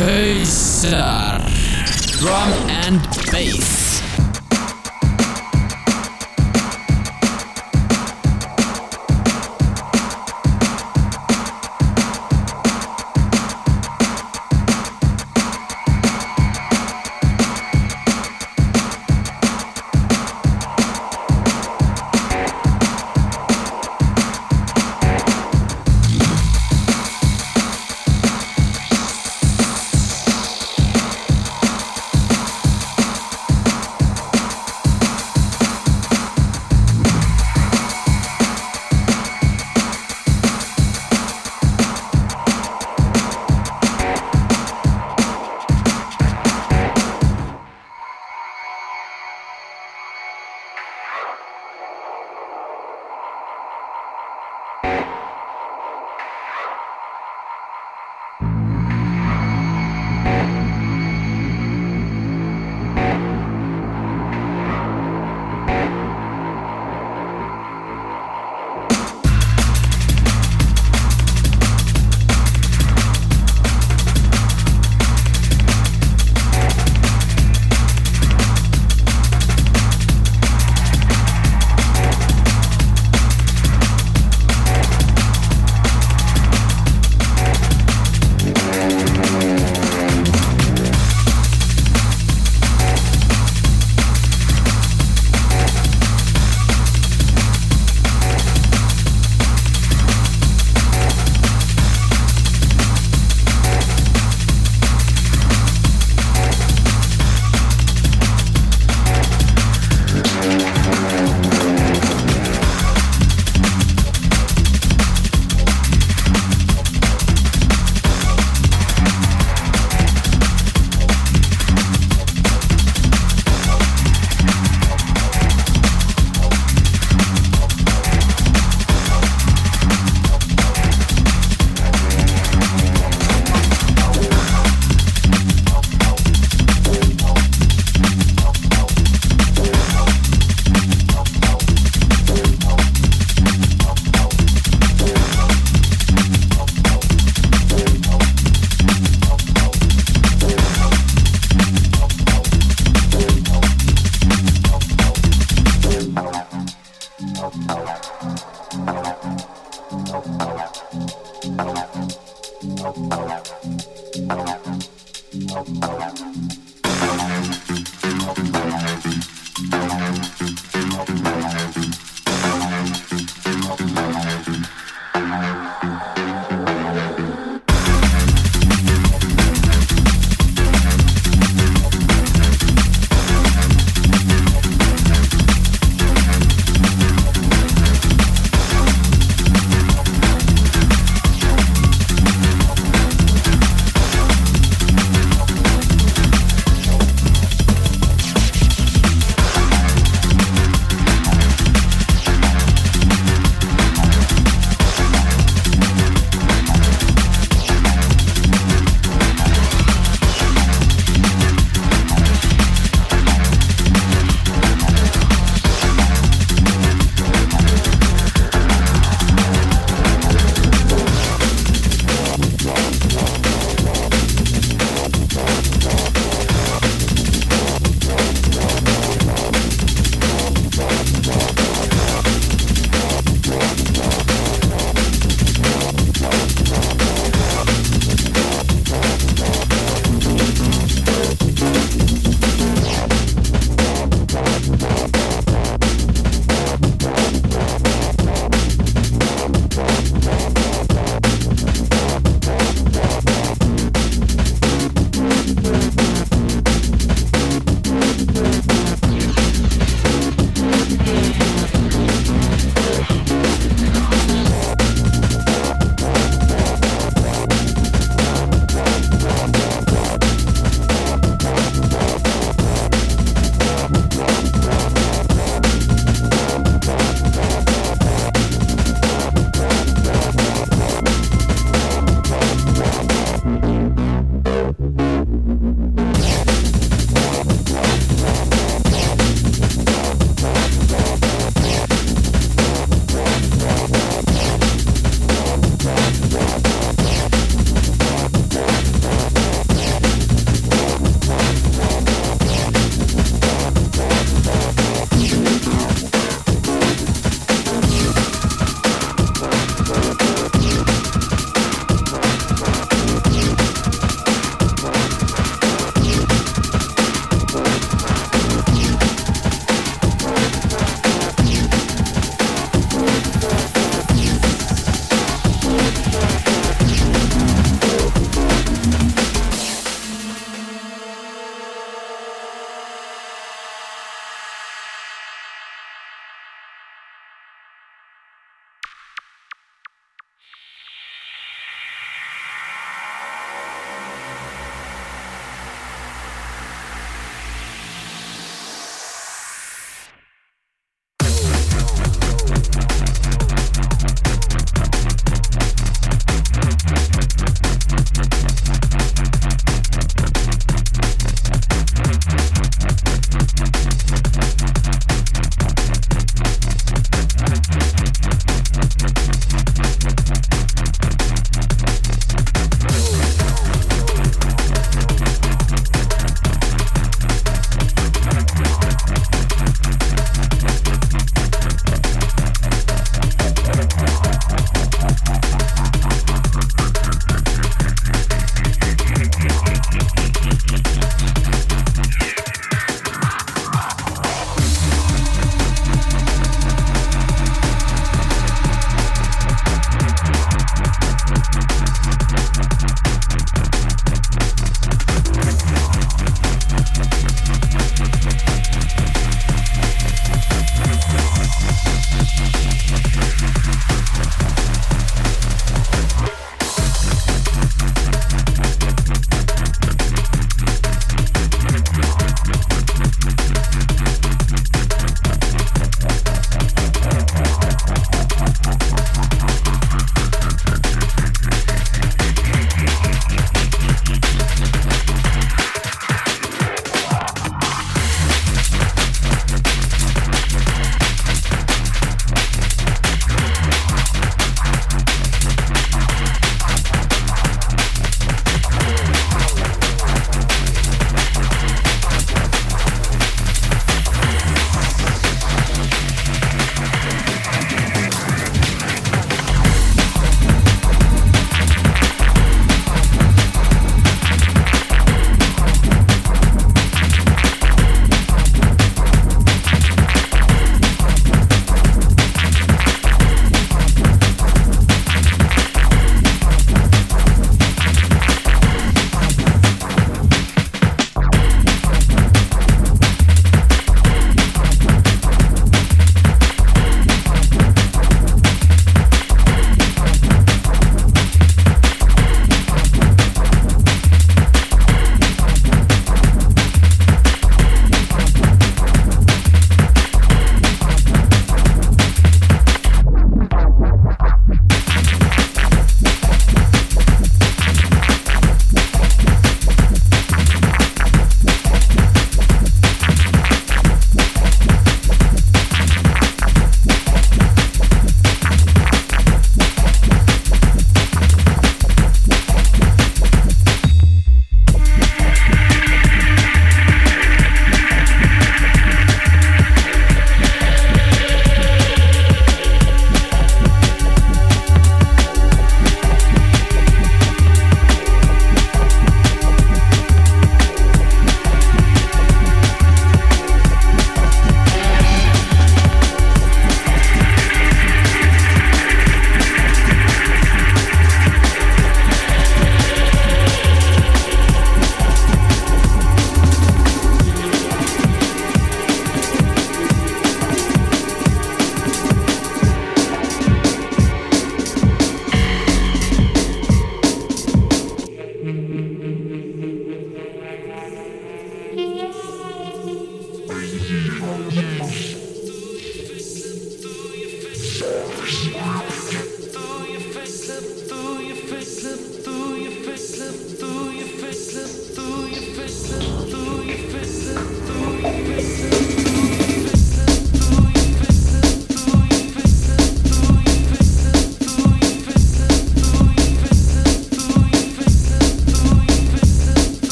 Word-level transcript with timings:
Pöjsar. 0.00 1.42
Drum 2.18 2.52
and 2.86 3.00
bass. 3.30 4.02